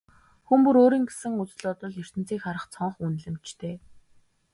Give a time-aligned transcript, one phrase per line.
[0.47, 3.75] Хүн бүр өөр өөрийн гэсэн үзэл бодол, ертөнцийг харах цонх, үнэлэмжтэй.